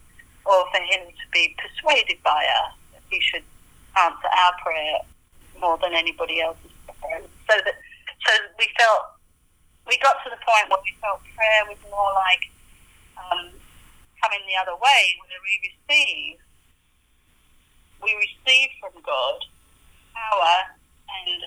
or 0.45 0.65
for 0.71 0.81
Him 0.81 1.09
to 1.09 1.27
be 1.33 1.57
persuaded 1.59 2.23
by 2.23 2.47
us 2.65 2.75
that 2.93 3.03
He 3.11 3.21
should 3.21 3.43
answer 3.97 4.29
our 4.29 4.53
prayer 4.63 5.01
more 5.61 5.79
than 5.81 5.95
anybody 5.95 6.41
else's. 6.41 6.71
So 6.87 7.55
that 7.55 7.77
so 8.27 8.33
we 8.59 8.67
felt 8.79 9.17
we 9.87 9.99
got 10.03 10.19
to 10.25 10.31
the 10.31 10.41
point 10.43 10.67
where 10.69 10.83
we 10.83 10.93
felt 10.99 11.23
prayer 11.37 11.63
was 11.71 11.79
more 11.87 12.11
like 12.15 12.45
um, 13.15 13.55
coming 14.19 14.43
the 14.51 14.59
other 14.59 14.75
way 14.75 15.03
where 15.23 15.41
we 15.47 15.55
receive. 15.63 16.39
We 18.03 18.13
receive 18.19 18.71
from 18.81 18.93
God 19.03 19.41
power 20.13 20.57
and 21.25 21.41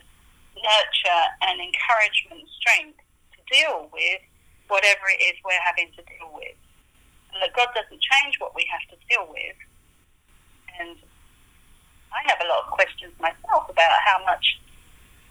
nurture 0.55 1.25
and 1.45 1.61
encouragement, 1.61 2.47
strength 2.57 2.99
to 3.35 3.39
deal 3.49 3.89
with 3.93 4.21
whatever 4.67 5.09
it 5.09 5.21
is 5.21 5.35
we're 5.43 5.61
having 5.61 5.89
to 5.97 6.01
deal 6.05 6.29
with. 6.33 6.57
And 7.33 7.41
that 7.41 7.53
God 7.53 7.69
doesn't 7.75 8.01
change 8.01 8.39
what 8.39 8.55
we 8.55 8.65
have 8.69 8.85
to 8.93 8.97
deal 9.09 9.29
with. 9.29 9.57
And 10.79 10.97
I 12.11 12.21
have 12.29 12.39
a 12.41 12.47
lot 12.49 12.65
of 12.65 12.71
questions 12.71 13.13
myself 13.19 13.69
about 13.69 13.95
how 14.05 14.23
much, 14.25 14.59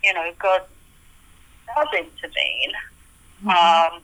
you 0.03 0.15
know, 0.15 0.31
God 0.39 0.63
does 1.67 1.89
intervene. 1.95 2.73
Mm-hmm. 3.43 3.51
Um, 3.51 4.03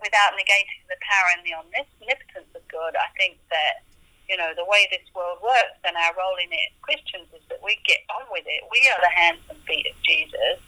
without 0.00 0.34
negating 0.38 0.82
the 0.86 0.98
power 1.02 1.28
and 1.36 1.42
the 1.42 1.54
omnipotence 1.58 2.50
of 2.54 2.64
God, 2.70 2.94
I 2.94 3.10
think 3.18 3.38
that 3.50 3.84
you 4.28 4.36
know 4.36 4.52
the 4.54 4.64
way 4.64 4.86
this 4.90 5.04
world 5.14 5.40
works 5.42 5.80
and 5.84 5.96
our 5.96 6.14
role 6.16 6.36
in 6.40 6.52
it, 6.52 6.72
as 6.72 6.76
Christians, 6.80 7.28
is 7.34 7.44
that 7.48 7.60
we 7.60 7.76
get 7.84 8.04
on 8.12 8.24
with 8.30 8.44
it. 8.46 8.64
We 8.70 8.80
are 8.88 9.00
the 9.00 9.12
hands 9.12 9.42
and 9.50 9.58
feet 9.64 9.86
of 9.88 9.96
Jesus, 10.04 10.60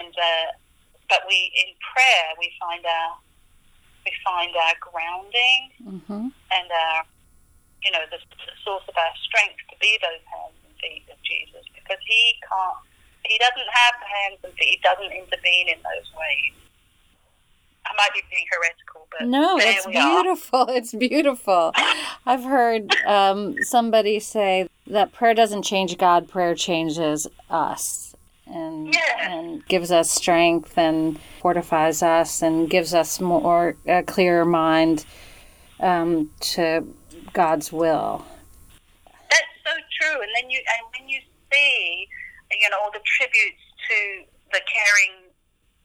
and 0.00 0.14
uh, 0.14 0.48
but 1.08 1.24
we 1.28 1.52
in 1.54 1.72
prayer 1.80 2.26
we 2.38 2.52
find 2.60 2.84
our 2.84 3.10
we 4.04 4.12
find 4.22 4.52
our 4.54 4.76
grounding 4.80 5.62
mm-hmm. 5.82 6.28
and 6.30 6.68
our 6.70 7.00
you 7.84 7.90
know 7.92 8.04
the, 8.10 8.18
the 8.18 8.54
source 8.64 8.84
of 8.88 8.96
our 8.96 9.14
strength 9.22 9.60
to 9.70 9.76
be 9.80 9.98
those 10.00 10.22
hands 10.28 10.56
and 10.64 10.74
feet 10.80 11.04
of 11.10 11.18
Jesus 11.22 11.64
because 11.74 12.00
He 12.06 12.36
can't. 12.42 12.80
He 13.26 13.38
doesn't 13.38 13.70
have 13.70 13.94
the 13.98 14.06
hands 14.06 14.38
and 14.44 14.52
feet. 14.54 14.78
He 14.78 14.80
doesn't 14.82 15.10
intervene 15.10 15.68
in 15.68 15.78
those 15.82 16.08
ways. 16.14 16.54
I 17.86 17.94
might 17.96 18.14
be 18.14 18.22
being 18.30 18.46
heretical, 18.50 19.06
but 19.10 19.28
no, 19.28 19.58
it's 19.60 19.86
beautiful. 19.86 20.60
Are. 20.60 20.70
It's 20.76 20.94
beautiful. 20.94 21.72
I've 22.24 22.44
heard 22.44 22.94
um, 23.06 23.62
somebody 23.62 24.18
say 24.20 24.68
that 24.86 25.12
prayer 25.12 25.34
doesn't 25.34 25.62
change 25.62 25.96
God; 25.98 26.28
prayer 26.28 26.54
changes 26.54 27.26
us, 27.48 28.14
and 28.46 28.92
yeah. 28.92 29.30
and 29.30 29.66
gives 29.66 29.92
us 29.92 30.10
strength 30.10 30.76
and 30.76 31.18
fortifies 31.40 32.02
us 32.02 32.42
and 32.42 32.68
gives 32.68 32.92
us 32.94 33.20
more 33.20 33.76
a 33.86 34.02
clearer 34.02 34.44
mind 34.44 35.04
um, 35.80 36.30
to 36.40 36.86
God's 37.36 37.68
will. 37.68 38.24
That's 39.28 39.54
so 39.60 39.76
true. 40.00 40.24
And 40.24 40.32
then 40.32 40.48
you 40.48 40.56
and 40.56 40.88
when 40.96 41.04
you 41.04 41.20
see, 41.52 42.08
you 42.48 42.68
know, 42.72 42.80
all 42.80 42.88
the 42.96 43.04
tributes 43.04 43.60
to 43.92 44.24
the 44.56 44.64
caring 44.64 45.28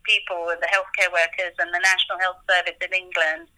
people 0.07 0.47
and 0.47 0.63
the 0.63 0.71
healthcare 0.71 1.11
workers 1.11 1.51
and 1.59 1.67
the 1.75 1.83
National 1.83 2.23
Health 2.23 2.39
Service 2.47 2.79
in 2.79 2.95
England, 2.95 3.51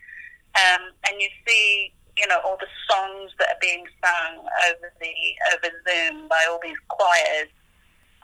um, 0.57 0.89
and 1.05 1.21
you 1.21 1.29
see, 1.45 1.93
you 2.17 2.25
know, 2.25 2.41
all 2.41 2.57
the 2.57 2.73
songs 2.89 3.29
that 3.37 3.53
are 3.53 3.61
being 3.61 3.85
sung 4.01 4.41
over 4.41 4.89
the 4.97 5.13
over 5.53 5.69
Zoom 5.85 6.25
by 6.25 6.41
all 6.49 6.57
these 6.65 6.81
choirs. 6.89 7.53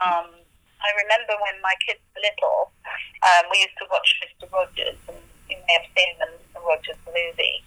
Um, 0.02 0.34
I 0.82 0.90
remember 0.98 1.38
when 1.46 1.62
my 1.62 1.78
kids 1.86 2.02
were 2.18 2.26
little, 2.26 2.74
um, 3.22 3.46
we 3.54 3.62
used 3.62 3.78
to 3.78 3.86
watch 3.94 4.18
Mr. 4.26 4.50
Rogers, 4.50 4.98
and 5.14 5.22
you 5.46 5.62
may 5.62 5.74
have 5.78 5.90
seen 5.94 6.18
the 6.18 6.26
Mr. 6.26 6.58
Rogers 6.66 6.98
movie. 7.06 7.62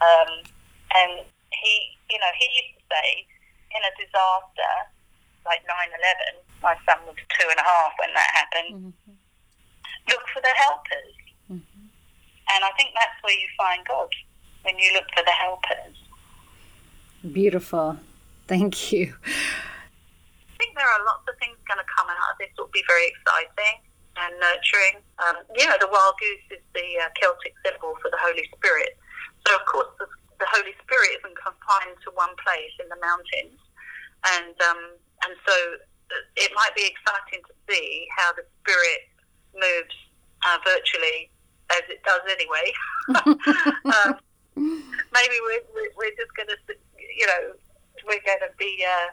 Um, 0.00 0.48
and 0.96 1.24
he, 1.52 1.96
you 2.10 2.18
know, 2.18 2.32
he 2.36 2.46
used 2.64 2.74
to 2.80 2.84
say, 2.88 3.08
in 3.72 3.80
a 3.80 3.92
disaster 3.96 4.74
like 5.52 5.64
9/11, 5.68 6.40
my 6.64 6.76
son 6.88 7.04
was 7.04 7.16
two 7.36 7.48
and 7.52 7.60
a 7.60 7.66
half 7.66 7.92
when 8.00 8.12
that 8.16 8.30
happened. 8.32 8.72
Mm-hmm. 8.88 9.16
Look 10.08 10.24
for 10.32 10.40
the 10.40 10.54
helpers, 10.56 11.14
mm-hmm. 11.52 11.84
and 12.56 12.60
I 12.64 12.72
think 12.80 12.96
that's 12.96 13.20
where 13.20 13.36
you 13.36 13.48
find 13.60 13.84
God 13.84 14.08
when 14.64 14.78
you 14.80 14.92
look 14.96 15.06
for 15.12 15.22
the 15.22 15.36
helpers. 15.36 15.96
Beautiful, 17.20 18.00
thank 18.48 18.92
you. 18.92 19.12
I 19.22 20.54
think 20.56 20.74
there 20.74 20.88
are 20.88 21.04
lots 21.04 21.28
of 21.28 21.36
things 21.38 21.58
going 21.68 21.78
to 21.78 21.86
come 21.86 22.08
out 22.08 22.32
of 22.32 22.38
this. 22.40 22.50
Will 22.56 22.72
be 22.72 22.82
very 22.88 23.12
exciting 23.12 23.84
and 24.16 24.32
nurturing. 24.40 24.96
Um, 25.20 25.36
you 25.54 25.66
know, 25.68 25.76
the 25.78 25.88
wild 25.88 26.16
goose 26.18 26.58
is 26.58 26.64
the 26.74 26.88
uh, 27.02 27.12
Celtic 27.18 27.54
symbol 27.64 27.96
for 28.00 28.10
the 28.10 28.20
Holy 28.20 28.44
Spirit. 28.56 28.96
So, 29.46 29.54
of 29.56 29.64
course, 29.66 29.90
the, 29.98 30.06
the 30.40 30.48
Holy 30.50 30.74
Spirit 30.82 31.22
isn't 31.22 31.38
confined 31.38 31.96
to 32.04 32.10
one 32.14 32.34
place 32.40 32.74
in 32.80 32.88
the 32.90 33.00
mountains, 33.00 33.58
and 34.38 34.54
um, 34.66 34.82
and 35.24 35.34
so 35.46 35.56
it 36.36 36.52
might 36.54 36.74
be 36.76 36.86
exciting 36.86 37.42
to 37.46 37.54
see 37.68 38.06
how 38.16 38.32
the 38.32 38.44
Spirit 38.60 39.08
moves 39.54 39.96
uh, 40.44 40.58
virtually 40.64 41.30
as 41.70 41.82
it 41.88 42.02
does 42.04 42.22
anyway. 42.28 42.66
um, 43.96 44.14
maybe 44.56 45.36
we're, 45.42 45.64
we're 45.96 46.16
just 46.16 46.34
going 46.36 46.48
to, 46.48 46.56
you 46.98 47.26
know, 47.26 47.52
we're 48.06 48.22
going 48.26 48.40
to 48.40 48.52
be 48.58 48.84
uh, 48.84 49.10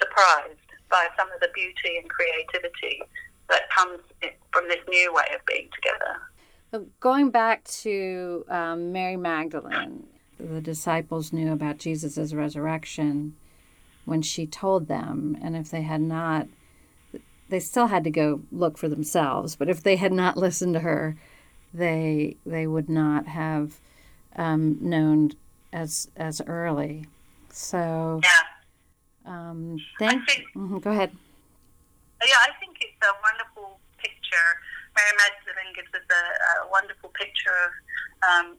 surprised 0.00 0.58
by 0.90 1.06
some 1.16 1.30
of 1.32 1.40
the 1.40 1.48
beauty 1.54 1.98
and 1.98 2.08
creativity 2.10 3.02
that 3.48 3.62
comes 3.70 4.00
from 4.52 4.68
this 4.68 4.78
new 4.88 5.12
way 5.12 5.24
of 5.34 5.44
being 5.46 5.68
together. 5.74 6.86
Going 7.00 7.30
back 7.30 7.62
to 7.64 8.44
um, 8.48 8.92
Mary 8.92 9.16
Magdalene, 9.16 10.06
the 10.38 10.60
disciples 10.60 11.32
knew 11.32 11.52
about 11.52 11.78
Jesus' 11.78 12.32
resurrection 12.32 13.36
when 14.04 14.22
she 14.22 14.46
told 14.46 14.88
them, 14.88 15.36
and 15.42 15.56
if 15.56 15.70
they 15.70 15.82
had 15.82 16.00
not, 16.00 16.46
they 17.48 17.60
still 17.60 17.88
had 17.88 18.04
to 18.04 18.10
go 18.10 18.42
look 18.50 18.78
for 18.78 18.88
themselves. 18.88 19.56
But 19.56 19.68
if 19.68 19.82
they 19.82 19.96
had 19.96 20.12
not 20.12 20.36
listened 20.46 20.74
to 20.74 20.80
her, 20.80 21.16
they 21.72 22.36
they 22.46 22.66
would 22.66 22.88
not 22.88 23.26
have 23.26 23.80
um, 24.36 24.78
known 24.80 25.32
as 25.72 26.08
as 26.16 26.40
early. 26.46 27.06
So, 27.50 28.20
yeah. 28.22 28.44
Um, 29.26 29.78
thank. 29.98 30.28
Think, 30.28 30.44
mm-hmm, 30.54 30.78
go 30.78 30.90
ahead. 30.90 31.10
Yeah, 32.24 32.34
I 32.46 32.52
think 32.58 32.76
it's 32.80 33.02
a 33.02 33.12
wonderful 33.22 33.78
picture. 33.98 34.48
Mary 34.96 35.12
Magdalene 35.18 35.74
gives 35.74 35.88
us 35.94 36.06
a, 36.10 36.66
a 36.66 36.70
wonderful 36.70 37.10
picture 37.10 37.54
of 37.64 37.72
um, 38.28 38.56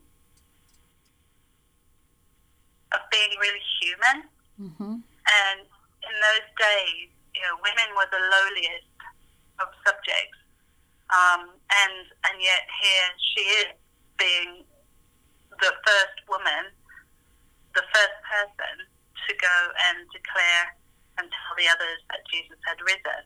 of 2.93 3.01
being 3.11 3.29
really 3.39 3.63
human. 3.81 4.17
Mm-hmm. 4.61 4.95
And 5.35 5.67
in 5.67 6.15
those 6.15 6.47
days, 6.55 7.09
you 7.35 7.41
know, 7.43 7.59
women 7.59 7.89
were 7.97 8.07
the 8.11 8.23
lowliest 8.23 8.95
of 9.59 9.67
subjects, 9.83 10.39
um, 11.11 11.51
and 11.51 11.95
and 12.31 12.35
yet 12.39 12.63
here 12.79 13.07
she 13.19 13.43
is 13.63 13.71
being 14.15 14.63
the 15.59 15.71
first 15.83 16.17
woman, 16.27 16.71
the 17.75 17.83
first 17.91 18.17
person 18.27 18.75
to 19.27 19.31
go 19.39 19.57
and 19.91 20.07
declare 20.11 20.75
and 21.17 21.27
tell 21.31 21.53
the 21.55 21.67
others 21.71 21.99
that 22.11 22.21
Jesus 22.31 22.59
had 22.67 22.79
risen. 22.83 23.23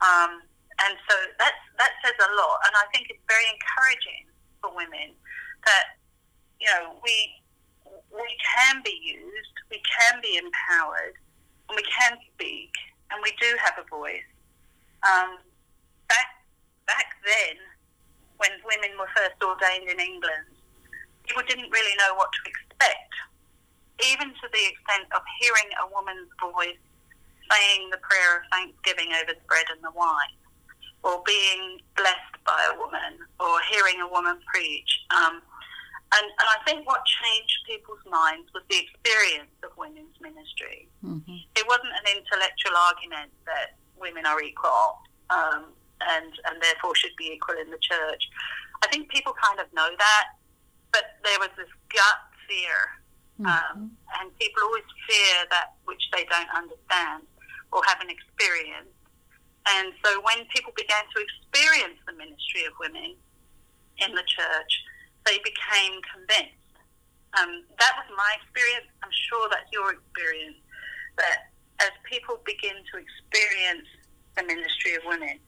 Um, 0.00 0.42
and 0.78 0.94
so 1.08 1.14
that's, 1.38 1.62
that 1.78 1.92
says 2.04 2.14
a 2.20 2.30
lot. 2.36 2.56
And 2.68 2.74
I 2.76 2.86
think 2.92 3.08
it's 3.10 3.22
very 3.26 3.48
encouraging 3.50 4.30
for 4.60 4.70
women 4.76 5.16
that, 5.64 5.98
you 6.60 6.68
know, 6.70 7.00
we, 7.02 7.16
we 8.12 8.28
can 8.38 8.84
be 8.84 8.94
used, 9.02 9.56
we 9.70 9.82
can 9.82 10.20
be 10.22 10.38
empowered, 10.38 11.16
and 11.68 11.76
we 11.76 11.84
can 11.84 12.18
speak, 12.34 12.72
and 13.10 13.20
we 13.22 13.32
do 13.40 13.50
have 13.62 13.76
a 13.78 13.86
voice. 13.88 14.26
Um, 15.02 15.38
back, 16.08 16.42
back 16.86 17.18
then, 17.24 17.56
when 18.38 18.50
women 18.64 18.98
were 18.98 19.10
first 19.16 19.38
ordained 19.42 19.88
in 19.90 20.00
England, 20.00 20.50
people 21.26 21.42
didn't 21.48 21.70
really 21.70 21.96
know 21.98 22.14
what 22.14 22.30
to 22.30 22.40
expect, 22.46 23.12
even 24.12 24.28
to 24.30 24.46
the 24.52 24.64
extent 24.70 25.08
of 25.14 25.22
hearing 25.40 25.70
a 25.82 25.86
woman's 25.90 26.30
voice 26.40 26.80
saying 27.50 27.90
the 27.90 28.02
prayer 28.02 28.42
of 28.42 28.42
thanksgiving 28.50 29.14
over 29.22 29.32
the 29.34 29.46
bread 29.46 29.66
and 29.70 29.82
the 29.82 29.94
wine, 29.94 30.34
or 31.02 31.22
being 31.24 31.78
blessed 31.96 32.36
by 32.44 32.58
a 32.74 32.78
woman, 32.78 33.22
or 33.38 33.58
hearing 33.70 34.00
a 34.02 34.08
woman 34.08 34.38
preach. 34.52 34.90
Um, 35.14 35.42
and, 36.14 36.26
and, 36.26 36.48
I 36.54 36.62
think 36.64 36.86
what 36.86 37.02
changed 37.04 37.58
people's 37.66 38.02
minds 38.06 38.46
was 38.54 38.62
the 38.70 38.78
experience 38.78 39.50
of 39.64 39.74
women's 39.76 40.14
ministry. 40.22 40.88
Mm-hmm. 41.04 41.42
It 41.66 41.74
wasn't 41.74 41.98
an 41.98 42.06
intellectual 42.14 42.78
argument 42.78 43.34
that 43.42 43.74
women 43.98 44.22
are 44.22 44.38
equal 44.38 45.02
um, 45.34 45.74
and, 45.98 46.30
and 46.46 46.62
therefore 46.62 46.94
should 46.94 47.18
be 47.18 47.34
equal 47.34 47.58
in 47.58 47.74
the 47.74 47.82
church. 47.82 48.22
I 48.84 48.86
think 48.86 49.10
people 49.10 49.34
kind 49.34 49.58
of 49.58 49.66
know 49.74 49.90
that, 49.90 50.26
but 50.94 51.18
there 51.26 51.42
was 51.42 51.50
this 51.58 51.66
gut 51.90 52.22
fear. 52.46 53.02
Um, 53.36 53.50
mm-hmm. 53.50 54.22
and 54.22 54.30
people 54.38 54.62
always 54.62 54.86
fear 55.10 55.34
that 55.50 55.74
which 55.90 56.00
they 56.14 56.22
don't 56.30 56.48
understand 56.54 57.26
or 57.74 57.82
haven't 57.82 58.14
experienced. 58.14 58.94
And 59.66 59.90
so 60.06 60.22
when 60.22 60.46
people 60.54 60.70
began 60.78 61.02
to 61.02 61.18
experience 61.18 61.98
the 62.06 62.14
ministry 62.14 62.62
of 62.70 62.78
women 62.78 63.18
in 63.98 64.14
the 64.14 64.22
church, 64.22 64.72
they 65.26 65.42
became 65.42 65.98
convinced. 66.14 66.62
Um, 67.34 67.66
that 67.82 67.92
was 67.98 68.06
my 68.14 68.38
experience. 68.38 68.86
I'm 69.02 69.12
sure 69.28 69.50
that's 69.50 69.68
your 69.74 69.98
experience. 69.98 70.62
That 71.18 71.50
as 71.80 71.92
people 72.04 72.40
begin 72.44 72.76
to 72.92 72.94
experience 72.98 73.88
the 74.36 74.44
ministry 74.44 74.94
of 74.94 75.02
women, 75.06 75.38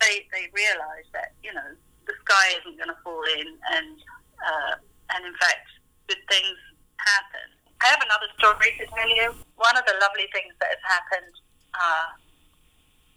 they, 0.00 0.26
they 0.32 0.48
realize 0.52 1.08
that, 1.12 1.32
you 1.42 1.52
know, 1.52 1.70
the 2.06 2.14
sky 2.24 2.46
isn't 2.60 2.76
going 2.76 2.92
to 2.92 3.00
fall 3.02 3.24
in 3.38 3.48
and 3.48 3.96
uh, 4.44 4.74
and 5.14 5.24
in 5.24 5.34
fact, 5.40 5.68
good 6.08 6.20
things 6.28 6.58
happen. 6.96 7.46
I 7.82 7.92
have 7.92 8.02
another 8.04 8.28
story 8.40 8.72
to 8.80 8.84
tell 8.88 9.08
you. 9.08 9.32
One 9.56 9.76
of 9.76 9.84
the 9.84 9.96
lovely 10.00 10.28
things 10.32 10.52
that 10.60 10.68
has 10.72 10.82
happened 10.84 11.34
uh, 11.76 12.08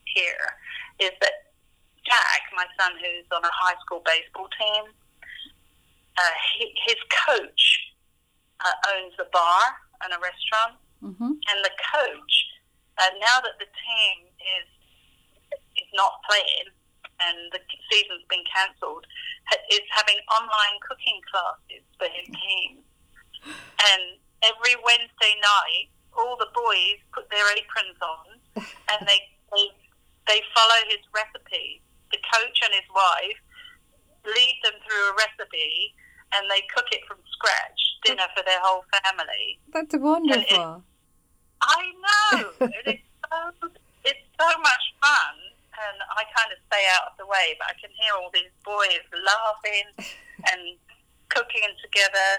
here 0.04 0.48
is 1.00 1.12
that 1.22 1.52
Jack, 2.04 2.42
my 2.56 2.68
son, 2.80 2.96
who's 3.00 3.28
on 3.32 3.44
a 3.44 3.52
high 3.52 3.76
school 3.84 4.04
baseball 4.04 4.48
team, 4.56 4.92
uh, 6.18 6.36
he, 6.56 6.72
his 6.88 7.00
coach 7.28 7.64
uh, 8.64 8.76
owns 8.96 9.14
a 9.20 9.28
bar 9.32 9.64
and 10.04 10.14
a 10.14 10.20
restaurant, 10.20 10.80
mm-hmm. 11.04 11.32
and 11.36 11.58
the 11.64 11.74
coach, 11.94 12.34
uh, 12.98 13.14
now 13.22 13.42
that 13.42 13.58
the 13.62 13.70
team 13.70 14.18
is 14.42 14.68
is 15.78 15.90
not 15.94 16.20
playing 16.26 16.74
and 17.22 17.50
the 17.54 17.62
season's 17.90 18.26
been 18.30 18.46
cancelled, 18.46 19.06
is 19.74 19.86
having 19.90 20.18
online 20.30 20.78
cooking 20.86 21.18
classes 21.26 21.86
for 21.98 22.06
his 22.14 22.30
team. 22.30 22.86
And 23.46 24.22
every 24.46 24.78
Wednesday 24.86 25.34
night, 25.42 25.90
all 26.14 26.38
the 26.38 26.50
boys 26.54 27.00
put 27.14 27.30
their 27.30 27.46
aprons 27.58 27.98
on 28.02 28.28
and 28.58 29.00
they, 29.06 29.20
they, 29.54 29.66
they 30.30 30.40
follow 30.54 30.80
his 30.90 31.02
recipe. 31.14 31.82
The 32.12 32.22
coach 32.22 32.58
and 32.66 32.74
his 32.74 32.88
wife 32.94 33.40
lead 34.26 34.56
them 34.64 34.78
through 34.86 35.04
a 35.10 35.14
recipe 35.18 35.94
and 36.38 36.46
they 36.52 36.62
cook 36.74 36.90
it 36.92 37.02
from 37.08 37.18
scratch, 37.34 37.80
dinner 38.04 38.28
for 38.36 38.44
their 38.44 38.60
whole 38.62 38.84
family. 38.92 39.60
That's 39.74 39.96
wonderful. 39.96 40.84
Know. 42.34 42.52
it's, 42.86 43.04
so, 43.32 43.70
it's 44.04 44.26
so 44.40 44.50
much 44.60 44.86
fun 45.02 45.48
and 45.78 45.98
I 46.10 46.26
kind 46.34 46.50
of 46.50 46.58
stay 46.68 46.84
out 46.98 47.14
of 47.14 47.16
the 47.22 47.28
way, 47.30 47.54
but 47.62 47.70
I 47.70 47.76
can 47.78 47.94
hear 47.94 48.14
all 48.18 48.34
these 48.34 48.54
boys 48.66 49.06
laughing 49.14 49.88
and 50.50 50.62
cooking 51.30 51.70
together. 51.82 52.30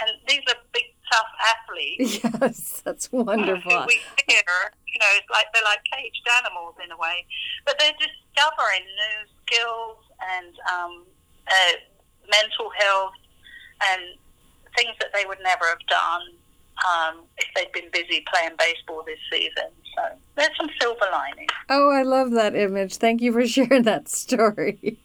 And 0.00 0.08
these 0.26 0.42
are 0.48 0.56
big, 0.72 0.88
tough 1.10 1.32
athletes. 1.42 2.20
Yes, 2.38 2.82
that's 2.84 3.10
wonderful. 3.10 3.84
we 3.86 3.98
hear, 4.28 4.52
you 4.86 4.98
know, 5.00 5.10
it's 5.18 5.28
like 5.30 5.46
they're 5.52 5.66
like 5.66 5.82
caged 5.90 6.26
animals 6.38 6.74
in 6.82 6.90
a 6.92 6.96
way, 6.96 7.26
but 7.66 7.76
they're 7.78 7.96
discovering 7.98 8.86
new 8.86 9.18
skills 9.42 9.98
and 10.38 10.54
um, 10.70 11.04
uh, 11.50 11.74
mental 12.30 12.70
health 12.78 13.18
and 13.90 14.02
things 14.76 14.94
that 15.00 15.10
they 15.12 15.26
would 15.26 15.42
never 15.42 15.66
have 15.66 15.82
done 15.88 16.37
um, 16.86 17.22
if 17.38 17.46
they'd 17.54 17.72
been 17.72 17.90
busy 17.92 18.24
playing 18.32 18.52
baseball 18.58 19.02
this 19.06 19.18
season. 19.30 19.70
So 19.96 20.16
there's 20.36 20.56
some 20.56 20.68
silver 20.80 21.06
lining. 21.10 21.48
Oh, 21.68 21.90
I 21.90 22.02
love 22.02 22.30
that 22.32 22.54
image. 22.54 22.96
Thank 22.96 23.20
you 23.20 23.32
for 23.32 23.46
sharing 23.46 23.82
that 23.82 24.08
story. 24.08 24.98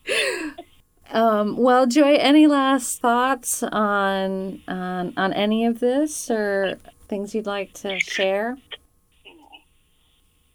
um, 1.12 1.58
well, 1.58 1.88
Joy, 1.88 2.16
any 2.16 2.48
last 2.48 3.02
thoughts 3.02 3.64
on, 3.64 4.62
on 4.68 5.14
on 5.18 5.34
any 5.34 5.66
of 5.66 5.80
this 5.80 6.30
or 6.30 6.80
things 7.08 7.36
you'd 7.36 7.46
like 7.46 7.74
to 7.74 8.00
share? 8.00 8.58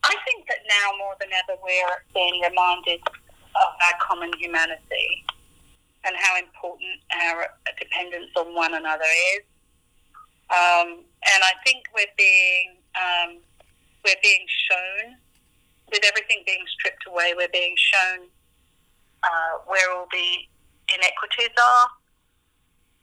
I 0.04 0.14
think 0.24 0.46
that 0.48 0.58
now 0.68 0.96
more 0.98 1.14
than 1.20 1.28
ever 1.32 1.60
we're 1.62 2.02
being 2.14 2.40
reminded 2.42 3.00
of 3.06 3.70
our 3.84 3.98
common 4.00 4.30
humanity 4.38 5.24
and 6.04 6.16
how 6.16 6.38
important 6.38 7.00
our 7.22 7.48
dependence 7.78 8.30
on 8.36 8.54
one 8.54 8.74
another 8.74 9.04
is. 9.36 9.42
Um, 10.50 11.04
and 11.04 11.40
I 11.44 11.52
think 11.64 11.84
we're 11.94 12.14
being 12.16 12.76
um, 12.96 13.38
we're 14.04 14.22
being 14.22 14.46
shown, 14.48 15.16
with 15.92 16.02
everything 16.06 16.42
being 16.46 16.64
stripped 16.78 17.06
away, 17.06 17.34
we're 17.36 17.52
being 17.52 17.74
shown 17.76 18.28
uh, 19.22 19.60
where 19.66 19.92
all 19.92 20.08
the 20.10 20.30
inequities 20.94 21.54
are, 21.56 21.88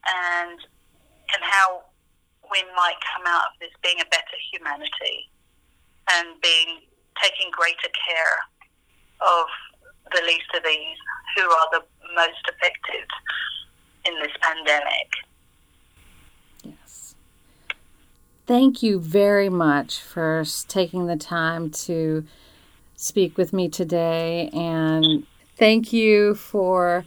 and 0.07 0.59
and 1.33 1.41
how 1.41 1.83
we 2.51 2.63
might 2.75 2.97
come 3.13 3.25
out 3.27 3.53
of 3.53 3.59
this 3.59 3.73
being 3.81 3.99
a 4.01 4.05
better 4.05 4.37
humanity 4.53 5.29
and 6.13 6.39
being 6.41 6.81
taking 7.21 7.49
greater 7.51 7.89
care 7.93 8.37
of 9.21 9.47
the 10.11 10.21
least 10.25 10.45
of 10.55 10.63
these 10.63 10.97
who 11.35 11.43
are 11.43 11.67
the 11.71 11.83
most 12.13 12.43
affected 12.49 13.07
in 14.05 14.13
this 14.19 14.31
pandemic. 14.41 15.09
Yes. 16.63 17.15
Thank 18.47 18.83
you 18.83 18.99
very 18.99 19.49
much 19.49 19.99
for 20.01 20.43
taking 20.67 21.07
the 21.07 21.15
time 21.15 21.71
to 21.71 22.25
speak 22.95 23.37
with 23.37 23.53
me 23.53 23.69
today. 23.69 24.49
And 24.53 25.25
thank 25.57 25.91
you 25.91 26.35
for 26.35 27.05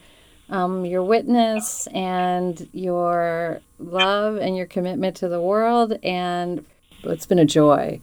um, 0.51 0.85
your 0.85 1.05
witness 1.05 1.87
and 1.95 2.69
your 2.73 3.61
love 3.79 4.37
and 4.37 4.57
your 4.57 4.67
commitment 4.67 5.17
to 5.19 5.29
the 5.29 5.41
world. 5.41 5.97
And 6.03 6.65
it's 7.05 7.27
been 7.27 7.39
a 7.39 7.45
joy. 7.45 8.01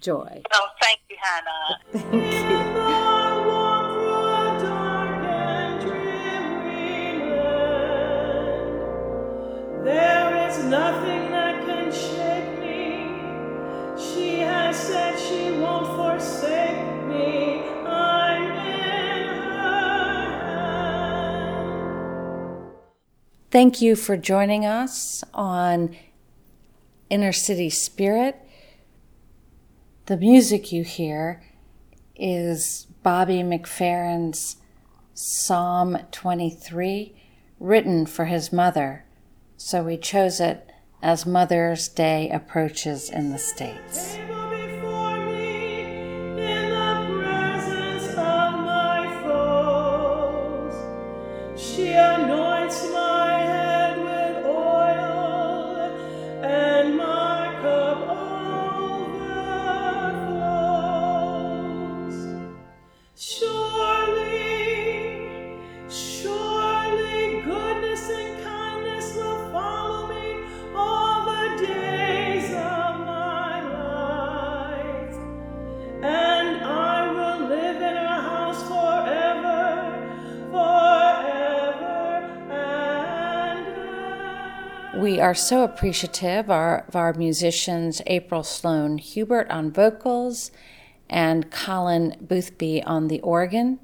Joy. 0.00 0.42
Oh, 0.52 0.66
thank 0.82 0.98
you, 1.08 1.16
Hannah. 1.22 2.10
Thank 2.10 2.50
you. 2.50 2.76
There 9.84 10.48
is 10.48 10.64
nothing 10.64 11.35
Thank 23.56 23.80
you 23.80 23.96
for 23.96 24.18
joining 24.18 24.66
us 24.66 25.24
on 25.32 25.96
Inner 27.08 27.32
City 27.32 27.70
Spirit. 27.70 28.36
The 30.04 30.18
music 30.18 30.72
you 30.72 30.84
hear 30.84 31.42
is 32.14 32.86
Bobby 33.02 33.38
McFerrin's 33.38 34.56
Psalm 35.14 35.96
23, 36.12 37.16
written 37.58 38.04
for 38.04 38.26
his 38.26 38.52
mother. 38.52 39.06
So 39.56 39.84
we 39.84 39.96
chose 39.96 40.38
it 40.38 40.70
as 41.02 41.24
Mother's 41.24 41.88
Day 41.88 42.28
approaches 42.28 43.08
in 43.08 43.32
the 43.32 43.38
States. 43.38 44.18
Are 85.26 85.34
so 85.34 85.64
appreciative 85.64 86.48
our, 86.52 86.84
of 86.86 86.94
our 86.94 87.12
musicians 87.12 88.00
April 88.06 88.44
Sloan 88.44 88.98
Hubert 88.98 89.50
on 89.50 89.72
vocals 89.72 90.52
and 91.10 91.50
Colin 91.50 92.16
Boothby 92.20 92.84
on 92.84 93.08
the 93.08 93.20
organ, 93.22 93.80